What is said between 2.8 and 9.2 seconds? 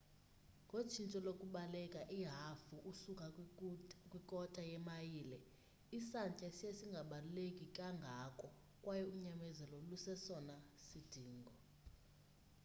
usuka kwi kota yemayile isantya siya singabaluleki kangako kwaye